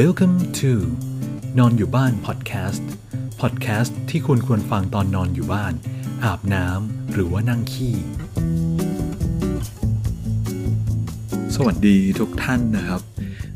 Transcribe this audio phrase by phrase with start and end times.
[0.00, 0.72] Welcome to
[1.58, 2.88] นอนอยู่บ้านพอดแคสต์
[3.40, 5.72] พอดแคสต์ที่คุณควรฟังตอนนอนอยู่บ้าน
[6.24, 7.94] อาบน้ำหรือว่านั่งขี้
[11.54, 13.02] สวัสดีทุกท่านนะครับ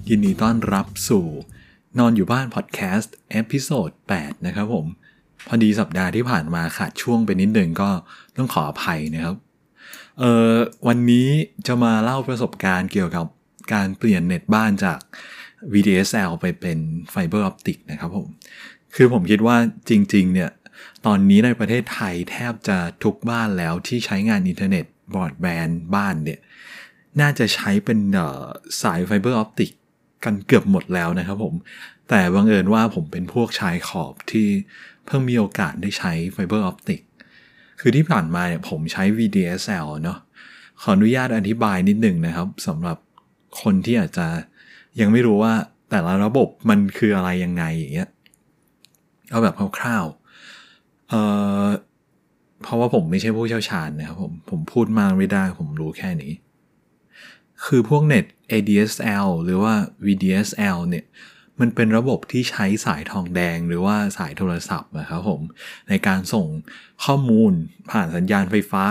[0.08, 1.26] ยินดีต้อนรับสู่
[1.98, 4.86] นอนอยู่บ้านพอดแคสต์ episode 8นะครับผม
[5.46, 7.90] พอดีสัปดาห์ที่ผ่านมาขาดช่วงไปนิดนึงก็
[8.36, 9.36] ต้องขออภัยนะครับ
[10.18, 10.54] เออ
[10.86, 11.28] วันนี้
[11.66, 13.26] จะมาเล่าประสบการณ์เกี่ยวกับ
[13.72, 15.00] การเปลี่ยนเน็ตบ้านจาก
[15.72, 16.78] VDSL ไปเป็น
[17.10, 18.28] ไฟเบอร์ออปติกนะครับผม
[18.94, 19.56] คือผมคิดว่า
[19.90, 20.50] จริง ๆ เนี่ย
[21.06, 26.40] ตอนนี้ในประเทศไทยแทบจะทุกบ้านแล้วที่ใช้งานอินเทอร์เน็ตบรอดแบนด์บ้านเนี่ย
[27.20, 27.98] น่าจะใช้เป็น
[28.82, 29.70] สายไฟเบอร์ออปติก
[30.24, 31.54] กันเกือบหมดแล้วนะครับผม
[32.08, 34.46] แต่บังเอิญว่าผมเป็นพวกชายขอบที่
[35.06, 37.00] เพิ่งมีโอกาสได้ใช้ไฟเบอร์ออปติก
[37.80, 40.18] คือที่ผ่านมาเนี่ยผมใช้ VDSL เนาะ
[40.80, 42.98] ขออนุญาตอธิบายนิดหนึ่งนะครับสำหรับ
[43.62, 44.26] คนที่อาจจะ
[45.00, 45.54] ยังไม่รู้ว่า
[45.90, 48.08] แต่ละระบบมันคืออะไรยังไงอย่างเงี้ย
[49.30, 51.20] เอาแบบคร่าวๆเอ่
[51.62, 51.64] อ
[52.62, 56.32] เพราะว่าผมไม่ใช่ผู้เชี่ยวชาญนะครับผมผมพูดมากไม่ได้ผมรู้แค่นี้
[57.64, 59.74] คือพวกเน็ต ADSL หรือว่า
[60.06, 61.04] VDSL เนี่ย
[61.60, 65.40] มันเป็นระบบที่ใช้สายทองแดงหรือว่าสายโทรศัพท์นะครับผม
[65.88, 66.46] ในการส่ง
[67.04, 67.52] ข้อมูล
[67.90, 68.84] ผ่านสัญญาณไฟฟ้า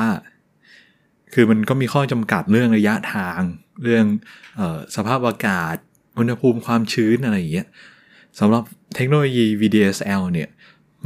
[1.33, 3.39] คือมันก็มีข้อจำกัดเรื่องระยะทาง
[3.83, 4.05] เรื่อง
[4.59, 5.75] ออสภาพอากาศ
[6.17, 7.67] อุณหภูมิความชื้นอะไรอย่างเงี้ย
[8.39, 8.63] สำหรับ
[8.95, 10.49] เทคโนโลยี VDSL เนี่ย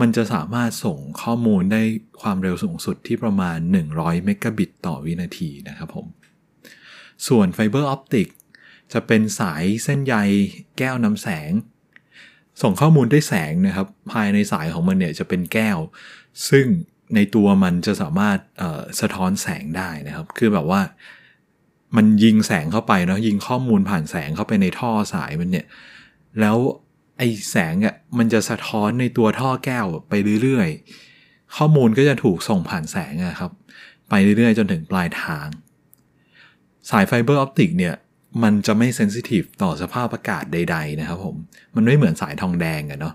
[0.02, 1.81] มันจะสามารถส่งข้อมูลได้
[2.22, 3.58] ความเร็วสูงสุดที่ประมาณ
[3.92, 6.08] 100 เมกะบิตต่อวินาทีนะครับผม
[7.28, 8.28] ส่วนไฟเบอร์ออปติก
[8.94, 10.16] จะเป็นสายเส้นใย
[10.78, 11.52] แก้วนำแสง
[12.62, 15.78] ส่งข้อมูลด้วยแสงนะครับ ภายในสายของมันเนี่ยจะเป็นแก้ว
[16.50, 16.66] ซึ่ง
[17.16, 18.38] ในตัวมันจะสามารถ
[19.02, 20.81] สะท้อนแสงได้นะครับ คือแบบว่า
[21.95, 25.66] มันยิงแสงเข้าไปเนาะยิงข้อมูลผ่านแสงเข้าไปในท่อสายมันเนี่ย
[26.39, 26.58] แล้ว
[27.17, 33.52] ไอ้แสงอะมันจะสะท้อนในตัวท่อแก้วไปเรื่อยๆ ข้อมูลก็จะถูกส่งผ่านแสงอะครับ
[34.09, 35.47] ไปเรื่อยๆ จนถึงปลายทาง
[36.90, 37.96] สายไฟเบอร์ออปติกเนี่ย
[38.44, 41.35] มันจะไม่เซนซิทีฟต่อสภาพอากาศใด ๆ นะครับผม
[41.75, 43.13] มันไม่เหมือนสายทองแดงอะเนาะ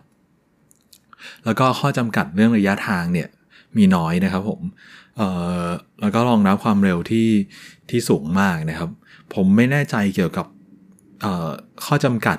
[1.45, 3.29] แล้วก็ข้อจำกัดเรื่องระยะทางเนี่ย
[3.77, 4.61] มีน้อยนะครับผม
[6.01, 7.29] แล้วก็รองรับความเร็วที่
[7.91, 8.91] ที่สูงมากนะครับ
[9.35, 10.47] ผมไม่แน่ใจเกี่ยวกับ
[11.85, 12.39] ข้อจำกัด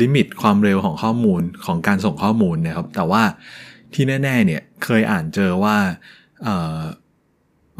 [0.00, 3.22] ลิมิตความเร็วของข้อมูลของการส่งข้อมูลนะครับ แต่ว่า
[3.94, 5.76] ที่แน่ๆเนี่ยเคยอ่านเจอว่า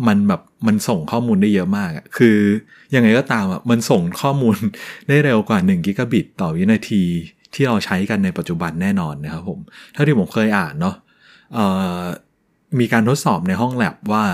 [0.07, 2.39] มันแบบมันส่งข้อมูลได้เยอะมากคือ
[2.95, 4.57] ยังไงก็ตามอะมันส่งข้อมูล
[5.09, 7.03] ได้เร็วกว่า1กิกะบิตต่อวินาที
[7.55, 9.59] ที่เราใช้กันในปัจจุบันแน่นอนนะครับผม
[9.93, 10.95] เท่าที่ผมเคยอ่านเนาะ
[12.79, 14.25] มีการทดสอบในห้องแลบว่า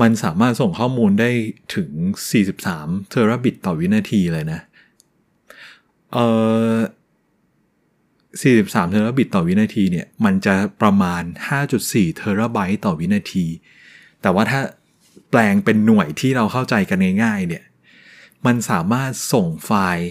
[0.00, 1.30] มันสามารถส่งข้อมูลได้
[1.74, 1.90] ถึง
[2.50, 4.60] 43 เทราบิตต่อวินาทีเลยนะ
[6.12, 6.26] เอ่
[6.72, 6.74] อ
[8.42, 11.22] 43 เทราบิตต่อวินาทีเนี่ย มันจะประมาณ
[11.70, 13.46] 5.4 เทราไบต์ต่อวินาที
[14.22, 14.60] แต่ว่าถ้า
[15.30, 17.64] แปลงเป็นหน่วยที่เราเข้าใจกันง่ายๆเนี่ย
[18.46, 20.08] มันสามารถส่งไฟล์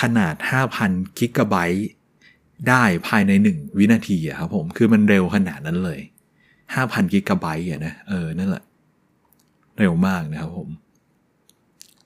[0.00, 0.34] ขนาด
[0.76, 1.88] 5,000 กิกะไบต์
[2.68, 6.00] ได้ภายใน 1 วินาทีอะครับผม คือมันเร็วขนาดนั้นเลย
[6.74, 8.62] 5,000กิกะไบต์อะนะ เออ นั่นแหละ
[9.78, 10.68] เร็วมากนะครับผม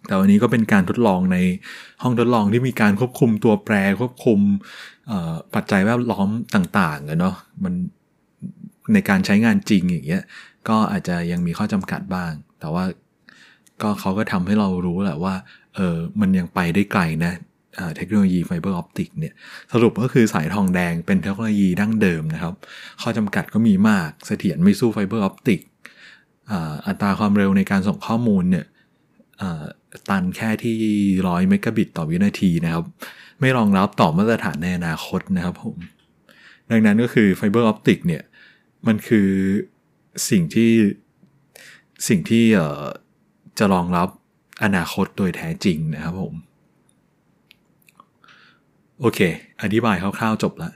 [0.06, 1.38] แต่วันนี้ก็เป็นการทดลองใน
[2.02, 4.38] ห้องทดลองที่มีการควบคุมตัวแปรควบคุม
[5.54, 7.74] ปัจจัยแวดล้อมต่างๆเนาะมัน
[8.92, 10.22] ในการใช้งานจริงอย่างเงี้ย
[10.68, 12.84] ก็อาจจะยังมีข้อจำกัดบ้าง แต่ว่า
[13.82, 15.34] ก็เขาก็ทำให้เรารู้แหละว่า
[15.74, 17.32] เออ มันยังไปได้ไกลนะ
[17.96, 19.34] เทคโนโลยีไฟเบอร์ออปติกเนี่ย
[19.72, 22.54] สรุปก็คือสายทองแดงเป็นเทคโนโลยีดั้งเดิมนะครับ
[23.02, 25.60] ข้อจำกัดก็มีมากเสถียรไม่สู้ไฟเบอร์ออปติก
[26.86, 28.66] อัตราความเร็วในการส่งข้อมูลเนี่ย
[30.08, 30.78] ตันแค่ที่
[31.28, 32.84] ร้อยเมกะบิตต่อวินาทีนะครับ
[33.40, 35.76] ไม่รองรับต่อมาตรฐานในอนาคตนะครับผม
[36.70, 38.22] ดังนั้นก็คือไฟเบอร์ออปติกเนี่ย
[38.86, 39.28] มันคือ
[40.30, 40.72] สิ่งที่
[42.08, 42.44] สิ่งที่
[43.58, 44.08] จะรองรับ
[44.64, 46.34] อนาคตโดยแท้จริงนะครับผม
[49.00, 49.20] โอเค
[49.62, 50.70] อธิบายคร่าวๆจบละ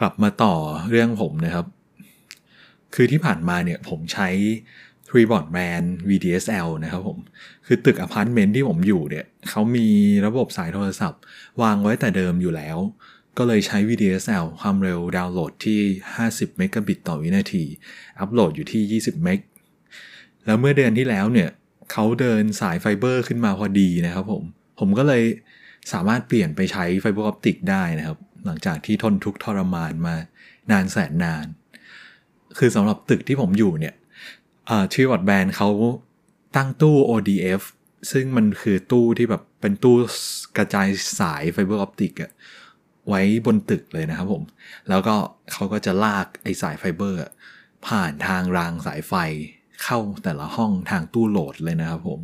[0.00, 0.54] กลับมาต่อ
[0.90, 1.66] เรื่องผมนะครับ
[2.94, 4.28] คือที่ผ่านมาเนี่ยผมใช้
[5.08, 7.18] Three Broadband VDSL นะครับผม
[7.66, 9.88] คือตึกอพาร์ตเมนต์ที่ผมอยู่เนี่ยเขามี
[10.26, 11.20] ระบบสายโทรศัพท์
[11.62, 12.78] วางไว้แต่เดิมอยู่แล้ว
[13.38, 15.80] ก็เลยใช้ VDSL ความเร็วดาวน์โหลดที่
[16.18, 17.64] 50 เมกะบิตต่อวินาที
[18.18, 19.38] อัปโหลดอยู่ที่ 20 เมก
[20.46, 21.48] แล้วเมื่อเดือนที่แล้วเนี่ย
[21.92, 24.42] เขาเดินสายไฟเบอร์ขึ้นมาพอดีนะครับผม
[24.78, 25.22] ผมก็เลย
[25.92, 30.14] สามารถเปลี่ยนไปใช้ไฟเบอร์ออปติกได้นะครับ หลังจากที่ทนทุกข์ทรมานมา
[30.70, 31.46] นานแสนนาน
[32.58, 33.94] คือสำหรับตึกที่ผมอยู่เนี่ย
[34.94, 35.68] Three Broadband เขา
[36.56, 37.62] ตั้งตู้ ODF
[38.12, 39.96] ซึ่งมันคือตู้ที่แบบเป็นตู้
[40.56, 40.88] กระจาย
[41.20, 42.30] สายไฟเบอร์ออปติกอะ
[43.08, 44.42] ไว้บนตึกเลยนะครับผม
[44.88, 45.14] แล้วก็
[45.52, 47.20] เขาก็จะลากไอสายไฟเบอร์
[47.86, 49.14] ผ่านทางรางสายไฟ
[49.82, 52.20] เข้าแต่ละห้องทางตู้โหลดเลยนะครับผม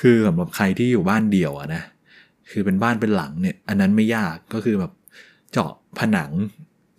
[0.00, 1.82] คือสำหรับใครที่อยู่บ้านเดี่ยวอะนะ
[2.50, 4.92] คือเป็นบ้านเป็นหลังเนี่ย อันนั้นไม่ยากก็คือแบบ
[5.52, 6.30] เจาะผนัง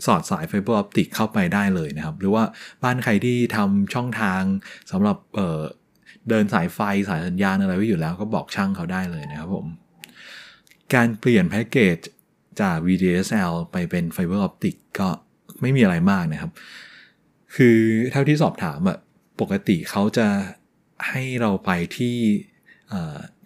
[0.06, 2.44] สอดสายไฟเบอร์ออปติกเข้าไปได้เลยนะครับ หรือว่า
[2.84, 4.42] บ้านใครที่ทำช่องทาง
[4.92, 9.66] สำหรับเดินสายไฟสายสัญญาณอะไรไว้อยู่แล้วก็บอกช่างเขาได้เลยนะครับผม
[10.94, 11.98] การเปลี่ยนแพ็กเกจ
[12.62, 15.08] จาก VDSL ไปเป็นไฟเบอร์ออปติกก็
[15.62, 16.52] ไม่มีอะไรมากนะครับ
[17.56, 17.78] คือ
[18.12, 18.98] เท่าที่สอบถามอะ
[19.42, 20.28] ปกติเขาจะ
[21.10, 22.16] ให้เราไปที่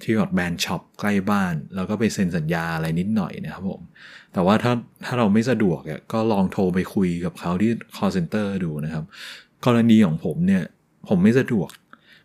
[0.02, 3.82] ที่บอดแบนช็อปใกล้บ้าน แล้วก็ไปเซ็นสัญญาอะไรนิดหน่อยนะครับผม
[4.34, 4.74] แต่ว่าถ้า
[5.06, 5.80] ถ้าเราไม่สะดวก
[6.14, 9.04] ก็ลองโทรไปคุยกับเขาที่ call center ดูนะครับ
[9.66, 10.64] กรณีของผมเนี่ย
[11.10, 11.70] ผมไม่สะดวก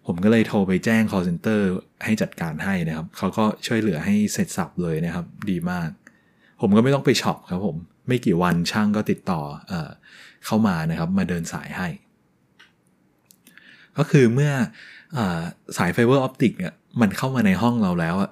[0.07, 1.61] ผมก็เลยโทรไปแจ้ง call center
[2.05, 5.89] ให้จัดการให้นะครับ เขาก็ช่วยเหลือให้เสร็จสับเลยนะครับ ดีมาก
[6.61, 7.77] ผมก็ไม่ต้องไปช็อปครับผม
[8.09, 9.73] ไม่กี่วันช่างก็ติดต่อเอ
[10.47, 11.89] เข้ามานะครับ มาเดินสายให้
[13.99, 14.53] ก็คือเมื่อ
[15.17, 15.19] อ
[15.79, 18.31] สายไฟเบอร์ออปติกเนี่ยมันเข้ามาในห้องเราแล้วอะ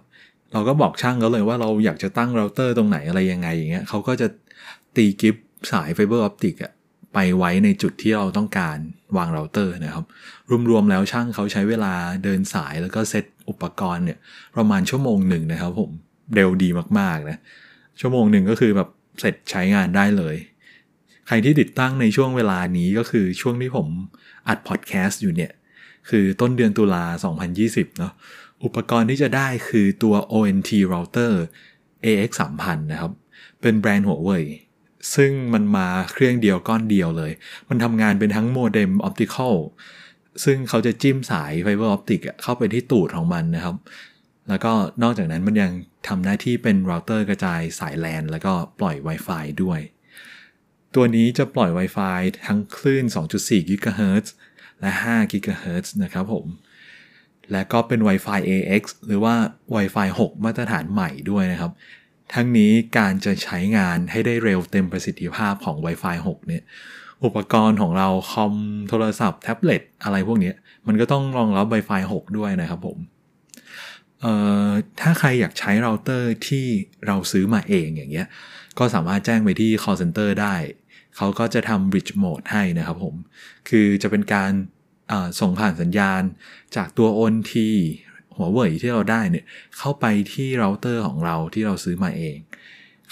[0.53, 4.29] เราก็บอกช่างเขาเลยว่าเราอยากจะตั้งเราเตอร์ตรงไหนอะไรยังไงอย่างเงี้ยเขาก็จะ
[4.97, 5.37] ตีกิ๊บ
[5.73, 6.73] สายไฟเบอร์ออปติกอะ
[7.15, 8.79] ไปไว้ในจุดที่เราต้องการ
[9.17, 10.05] วางเราเตอร์นะครับ
[10.71, 11.95] รวมๆแล้วช่างเขาใช้เวลา
[12.25, 14.19] เดินสายแล้วก็เซตอุปกรณ์เนี่ย
[14.57, 15.91] ประมาณชั่วโมงหนึ่งนะครับผม
[16.35, 16.69] เร็วดี
[16.99, 17.39] มากๆนะ
[18.01, 18.89] ชั่วโมงหนึ่งก็คือแบบ
[19.21, 20.37] เสร็จใช้งานได้เลย
[21.33, 23.89] รที่ติดตั้งในช่วงเวลานี้ก็คือช่วงที่ผม
[24.49, 25.53] อัดพอดแคสต์อยู่เนี่ย
[26.09, 27.05] คือต้นเดือนตุลา
[27.51, 28.13] 2020 เนาะ
[28.65, 31.33] อุปกรณ์ที่จะได้คือตัว ONT router
[32.05, 33.13] AX 3000นะครับ
[33.61, 34.45] เป็นแบรนด์หัวเว่ย
[35.15, 37.33] ซึ่งมันมาเครื่องเดียวก้อนเดียวเลย
[37.69, 39.57] มันทำงานเป็นทั้งโมเด็ม optical
[40.45, 43.77] ซึ่งเขาจะจิ้มสายไฟเบอร์ออปติกเข้าไปที่ตูดของมันนะครับ
[44.49, 45.73] แล้วก็นอกจากนั้นมันยัง
[46.09, 49.81] ทำหน้าที่เป็นเราเตอร์กระจายสายแลนแล้วก็ปล่อย Wi-Fi ด้วย
[50.95, 53.05] ตัวนี้จะปล่อย Wi-Fi ทั้งคลื่น
[53.37, 54.27] 2.4 GHz
[54.81, 56.47] และ 5 GHz นะครับผม
[57.53, 59.35] และก็เป็น Wi-Fi AX หรือว่า
[59.77, 61.73] Wi-Fi 6 มาตรฐานใหม่ด้วยนะครับ
[62.35, 66.63] ทั้งนี้การจะใช้งานให้ได้เร็วเต็มประสิทธิภาพของ Wi-Fi 6 เนี่ย
[67.25, 68.55] อุปกรณ์ของเราคอม
[68.89, 70.53] โทรศัพท์ แท็บเล็ต อะไรพวกนี้
[70.87, 72.99] มันก็ต้องรองรับ Wi-Fi 6 ด้วยนะครับผม
[75.01, 76.67] ถ้าใครอยากใช้เราเตอร์ที่
[77.07, 78.27] เราซื้อมาเองอย่างเงี้ย
[78.79, 80.55] ก็สามารถแจ้งไปที่ call center ได้
[81.17, 83.15] เขาก็จะทำ bridge mode ให้นะครับผม
[83.69, 84.53] คือจะเป็นการ
[85.41, 86.23] ส่งผ่านสัญญาณ
[86.77, 87.55] จากตัว ONT
[88.37, 89.45] หัวเว่ยที่เราได้เนี่ย
[89.79, 92.37] เข้าไปที่เราเตอร์ของเราที่เราซื้อมาเอง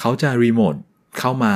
[0.00, 0.75] เขาจะรีโมท
[1.19, 1.55] เข้ามา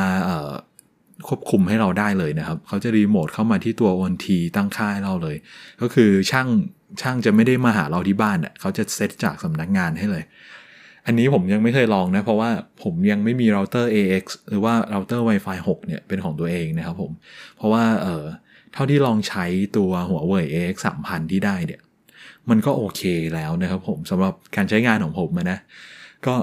[1.29, 4.27] ควบคุมให้เราได้เลยนะครับ เขาจะรีโมทเข้ามาที่ตัว ONT
[4.57, 5.37] ตั้งค่าให้เราเลย
[5.81, 6.49] ก็คือช่าง
[7.01, 10.25] ช่างจะไม่ได้มาหาเราที่บ้านเน่ยเขาจะเซตจากสำนักงานให้เลย
[11.07, 12.51] อันนี้ผมยังไม่เคยลองนะ เพราะว่า
[12.83, 17.13] ผมยังไม่มีเราเตอร์ AX หรือว่าเราเตอร์ Wi-Fi 6 เนี่ย เป็นของตัวเองนะครับผม
[17.57, 18.25] เพราะว่าเออ
[18.73, 19.45] เท่าที่ลองใช้
[19.77, 21.81] ตัวหัวเว่ย AX 3000 ที่ได้เนี่ย
[22.51, 23.03] มันก็โอเค
[23.35, 25.59] แล้วนะครับผมสำหรับการใช้งานของผมนะ
[26.27, 26.35] ก็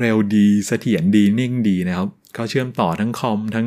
[0.00, 3.66] เร็วดีเสถียรดีนิ่งดีนะครับ ก็เชื่อมต่อทั้งคอมทั้ง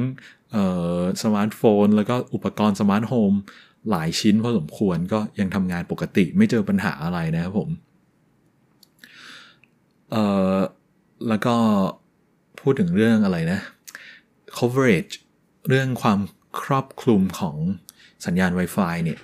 [1.24, 3.34] สมาร์ทโฟน แล้วก็อุปกรณ์สมาร์ทโฮม
[3.90, 7.70] หลายชิ้นพอสมควรก็ยังทำงานปกติไม่เจอปัญหาอะไรนะครับผม
[10.12, 10.24] เอ่
[10.54, 10.58] อ
[11.28, 11.56] แล้วก็
[12.60, 13.60] พูดถึงเรื่องอะไรนะ
[14.58, 15.14] coverage
[15.70, 16.20] เรื่องความ
[16.62, 17.56] ครอบคลุมของ
[18.26, 19.20] สัญญาณ Wi-Fi เนี่ย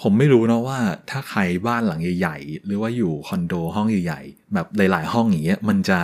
[0.00, 0.78] ผมไม่รู้นะว่า
[1.10, 6.00] ถ้าใครบ้านหลังใหญ่ ๆ หรือว่าอยู่คอนโดห้องใหญ่ๆ แบบหลาย ๆ ห้องอย่างเงี้ยมันจะ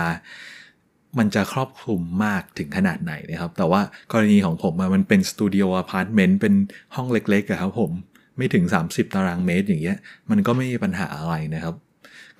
[1.19, 6.53] มันจะครอบคลุมมากถึงขนาดไหนนะครับ แต่ว่ากรณีของผมมันเป็นสตูดิโออพาร์ตเมนต์เป็น
[6.95, 7.91] ห้องเล็กๆครับผม
[8.37, 9.97] ไม่ถึง 30 ตารางเมตรอย่างเงี้ย
[10.29, 11.75] มันก็ไม่มีปัญหาอะไรนะครับ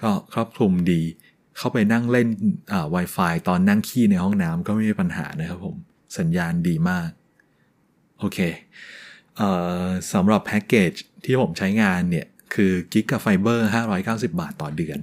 [0.01, 1.01] ก็ครอบคลุมดี
[1.57, 2.27] เข้าไปนั่งเล่น
[2.71, 5.75] อ่า Wi-Fi ตอนนั่งขี้ในห้องน้ำก็ไม่มีปัญหานะครับผม
[6.17, 7.09] สัญญาณดีมาก
[8.19, 8.39] โอเค
[9.37, 9.49] เอ่
[9.81, 9.83] อ
[10.13, 10.91] สำหรับแพ็กเกจ
[11.25, 13.69] ที่ผมใช้งานเนี่ย คือ GIGA Fiber
[14.03, 14.99] 590 บาทต่อเดือน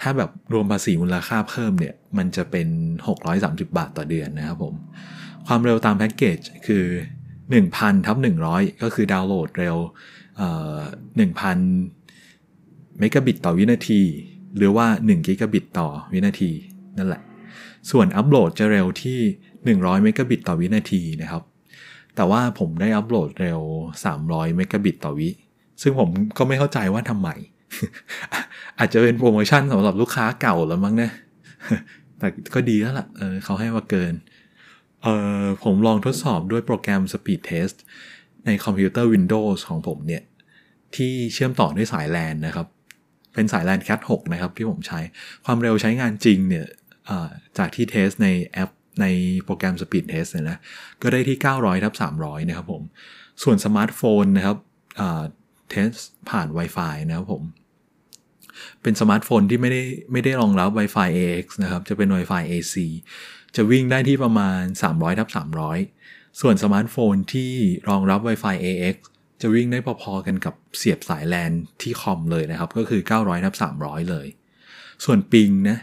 [0.00, 2.68] ถ้าแบบรวมภาษีมูลค่าเพิ่มเนี่ย มันจะเป็น
[3.22, 4.74] 630 บาทต่อเดือนนะครับผม
[5.46, 6.84] ความเร็วตามแพ็กเกจคือ
[7.44, 8.16] 1,000ทับ
[8.48, 9.76] 100 ก็คือดาวน์โหลดเร็ว
[10.96, 14.02] 1,000 เมกะบิตต่อวินาที
[14.56, 16.50] หรือว่า1กิกะบิตต่อวินาที
[16.98, 17.22] นั่นแหละ
[17.90, 19.18] ส่วนอัปโหลดจะเร็วที่
[19.78, 21.42] 100เมกะบิตต่อวินาทีนะครับ
[22.16, 23.60] แต่ว่าผมได้อัปโหลดเร็ว
[24.08, 25.28] 300เมกะบิตต่อวิ
[25.82, 27.28] ซึ่งผมก็ไม่เข้าใจว่าทำไม
[28.78, 31.10] อาจจะเป็นโปรโมชั่นสำหรับลูกค้าเก่าแล้วมั้งนะ
[32.18, 34.14] แต่ก็ดีแล้วล่ะเออเขาให้มาเกิน
[35.02, 35.06] เอ
[35.42, 37.76] อผมลองทดสอบด้วยโปรแกรม Speed Test
[38.46, 40.22] ในคอมพิวเตอร์ Windows ของผมเนี่ย
[40.96, 42.66] ที่เชื่อมต่อด้วยสายแลนนะครับ
[43.34, 45.00] เป็นสาย LAN Cat 6 นะครับ ที่ผมใช้
[45.44, 46.66] ความเร็วใช้งานจริงเนี่ย
[47.58, 48.70] จากที่ test ในแอป
[49.00, 49.06] ใน
[49.44, 50.58] โปรแกรม Speed Test เนี่ยนะ
[51.02, 52.82] ก็ได้ที่ 900ทับ300 นะครับผม
[53.42, 54.56] ส่วนสมาร์ทโฟนนะครับ
[55.70, 55.90] test
[56.30, 57.42] ผ่าน Wi-Fi นะครับผม
[58.82, 62.74] เป็นสมาร์ทโฟนที่ไม่ได้ไม่ได้รองรับ Wi-Fi AX นะครับ จะเป็น Wi-Fi AC
[63.56, 64.62] จะวิ่งได้ที่ประมาณ
[64.92, 65.28] 300ทับ
[65.84, 67.52] 300 ส่วนสมาร์ทโฟนที่
[67.88, 68.96] รองรับ Wi-Fi AX
[69.42, 71.50] จะวิ่งได้พอๆกันกับเสียบสายแลน
[71.82, 74.26] ที่คอมเลยนะครับ ก็คือ 900ทับ300 เลย
[75.04, 75.78] ส่วน ping นะ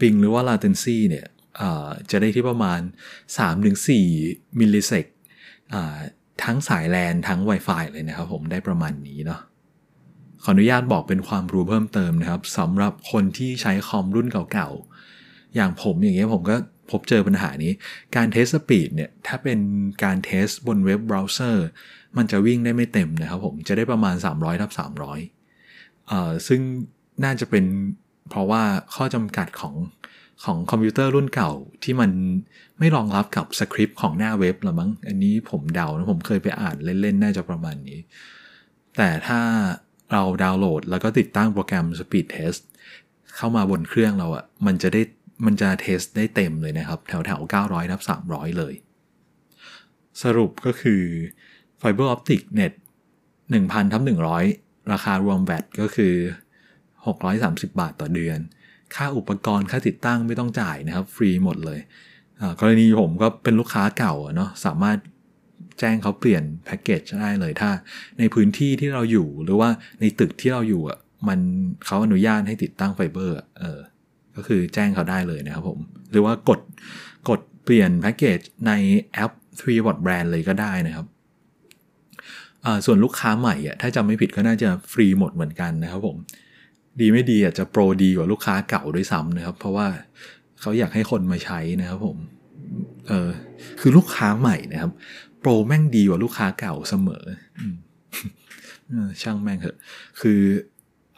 [0.00, 1.26] ping หรือว่า latency เนี่ย
[2.10, 2.80] จะได้ที่ประมาณ
[3.90, 5.04] 3-4 millisec
[6.44, 9.40] ทั้งสายแลนทั้ง Wi-Fi เลยนะครับผมได้ประมาณนี้เนาะ
[10.42, 16.56] ขออนุญาตบอกเป็นความรู้เพิ่มเติมนะครับสำหรับคนที่ใช้คอมรุ่นเก่าๆ อย่างผมอย่างเงี้ยผมก็
[16.90, 17.72] พบเจอปัญหานี้
[18.16, 19.58] การ test speed เนี่ย ถ้าเป็น
[20.04, 21.66] การ test บนเว็บเบราว์เซอร์
[22.16, 24.70] มันจะวิ่งได้ไม่เต็มนะครับผม จะได้ประมาณ 300ทับ
[25.40, 26.60] 300เอ่อซึ่ง
[27.24, 27.64] น่าจะเป็น
[28.30, 28.62] เพราะว่า
[28.94, 29.74] ข้อจำกัดของ
[30.44, 31.50] ของคอมพิวเตอร์รุ่นเก่า
[31.84, 32.10] ที่มัน
[32.78, 37.98] ไม่รองรับกับสคริปต์ของหน้าเว็บหรอมั้ง อันนี้ผมเดานะผมเคยไปอ่านเล่นๆ น่าจะประมาณนี้
[38.96, 39.40] แต่ถ้า
[40.12, 42.60] เราดาวน์โหลดแล้วก็ติดตั้งโปรแกรม Speed Test
[43.36, 45.02] เข้ามาบนเครื่องเราอะมันจะได้
[45.44, 48.00] มันจะเทสได้เต็มเลยนะครับ แถวแถว900ทับ
[48.30, 48.74] 300 เลย
[50.22, 51.02] สรุปก็คือ
[51.80, 52.72] Fiber Optic Net
[53.32, 54.02] 1,000ทับ
[54.46, 56.14] 100 ราคารวมแบตก็คือ
[57.14, 58.38] 630 บาทต่อเดือน
[58.94, 61.80] ค่าอุปกรณ์ค่าติดตั้งไม่ต้องจ่ายนะครับ ฟรีหมดเลย
[62.60, 64.98] กรณีผมก็เป็นลูกค้าเก่าเนาะสามารถ
[65.78, 67.70] แจ้งเขาเปลี่ยนแพ็กเกจได้เลยถ้า
[68.18, 71.38] ในพื้นที่ที่เราอยู่หรือว่าในตึกที่เราอยู่อะมัน
[71.86, 73.78] เขาอนุญาตให้ติดตั้งไฟเบอร์เออ
[74.36, 75.78] ก็คือแจ้งเขาได้เลยนะครับผม
[76.10, 76.60] หรือว่ากด
[77.28, 78.72] กดเปลี่ยนแพ็กเกจใน
[79.12, 81.06] แอป t r e e w a t Brand เลยก็ได้นะครับ
[82.86, 86.16] ส่วนลูกค้าใหม่อะถ้าจำไม่ผิดก็น่าจะฟรีหมดเหมือนกันนะครับผม
[87.00, 89.86] ดีไม่ดีอาจจะโปรดีกว่าลูกค้าเก่าด้วยซ้ำนะครับ เพราะว่า
[90.60, 92.18] เขาอยากให้คนมาใช้นะครับผม
[93.06, 93.28] เออ
[93.80, 94.92] คือลูกค้าใหม่นะครับ
[95.40, 97.24] โปรแม่งดีกว่าลูกค้าเก่าเสมอ
[99.22, 99.76] ช่างแม่งเถอะ
[100.20, 100.40] คือ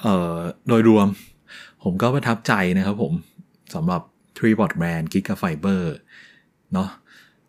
[0.01, 1.09] เออโดยรวม
[1.83, 3.13] ผมก็ประทับใจนะครับผม
[3.75, 4.03] สำหรับ
[4.39, 5.83] t r e e b o t Brand Giga Fiber
[6.75, 6.89] เนาะ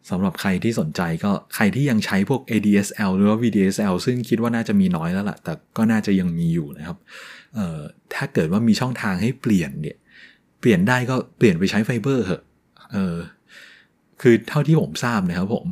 [0.09, 6.97] สำหรับใครที่สนใจก็ใครที่ยังใช้พวก ADSL หรือว่า VDSL ซึ่งคิดว่าน่าจะมีน้อยแล้วล่ะ แต่ก็น่าจะยังมีอยู่นะครับ
[7.55, 7.79] เอ่อ
[8.13, 9.97] ถ้าเกิดว่ามีช่องทางให้เปลี่ยนเนี่ย
[10.59, 12.43] เปลี่ยนได้ก็เปลี่ยนไปใช้ไฟเบอร์เหอะ
[12.93, 13.15] เออ
[14.21, 15.65] คือเท่าที่ผมทราบนะครับผม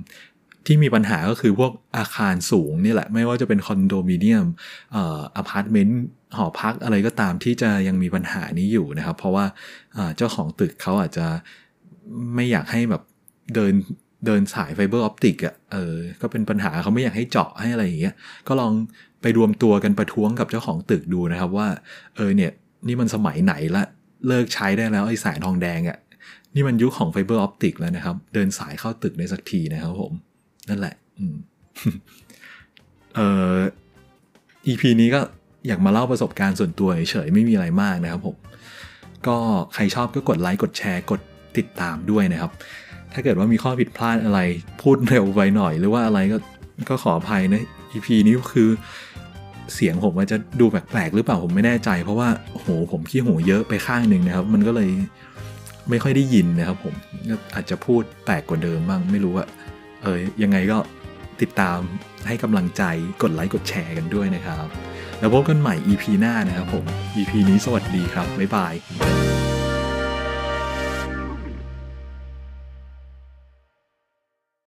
[0.66, 4.46] ที่มีปัญหาก็คือพวกอาคารสูงนี่แหละ ไม่ว่าจะเป็นคอนโดมิเนียม
[4.92, 6.02] เอ่ออพาร์ตเมนต์
[6.36, 9.46] หอพักอะไรก็ตามที่จะยังมีปัญหานี้อยู่นะครับ เพราะว่า
[10.18, 11.26] เจ้าของตึกเขาอาจจะ
[12.36, 13.04] ไม่อยากให้แบบ
[13.56, 13.74] เดิน
[14.26, 18.14] เดินสายไฟเบอร์ออปติกอะ่ะเออก็เป็นปัญหาเขาไม่อยากให้เจาะให้อะไรอย่างเงี้ย
[18.48, 18.74] ก็ลอง
[19.22, 21.68] ไปรวมตัวกันประท้วงกับเจ้าของตึกดูนะครับว่า
[22.16, 22.52] เออเนี่ย
[22.88, 23.84] นี่มันสมัยไหนละ
[24.28, 25.98] เลิกใช้ได้แล้วไอ้สายทองแดงอะ่ะ
[26.56, 30.14] นี่มันยุคของไฟเบอร์ออปติกแล้วนะครับ เดินสายเข้าตึกได้สักทีนะครับผม
[30.70, 31.36] นั่นแหละ อืม
[33.16, 33.20] เอ
[33.54, 33.58] อ
[34.68, 35.22] EP นี้ก็
[35.68, 38.36] อยากมาเล่าประสบการณ์ส่วนตัวเฉยๆไม่มีอะไรมากนะครับผม
[39.28, 39.38] ก็
[39.74, 41.22] ใครชอบก็กดไลค์กดแชร์กด
[41.58, 42.52] ติดตามด้วยนะครับ
[43.14, 44.40] ถ้าเกิดว่ามีข้อผิดพลาดอะไร
[44.82, 46.38] พูดเร็วไปหน่อย หรือว่าอะไรก็
[46.90, 48.70] ก็ขออภัยนะ EP นี้คือ
[49.74, 54.90] เสียงผมอาจจะดูแปลกๆหรือเปล่าผมไม่แน่ใจ เพราะว่าโหผมขี้หูเยอะไปข้างหนึ่งนะครับ มันก็เลย
[55.90, 56.94] ไม่ค่อยได้ยินนะครับ ผม
[57.56, 59.46] อาจจะพูดแปลกกว่าเดิมบ้างไม่รู้ว่า
[60.04, 60.78] เออยังไงก็
[61.42, 61.80] ติดตาม
[62.28, 62.84] ให้กำลังใจ
[63.24, 64.68] กดไลค์กดแชร์กันด้วยนะครับ
[65.20, 69.37] แล้วพบกันใหม่ EP หน้านะครับผม EP นี้สวัสดีครับ บ๊ายบาย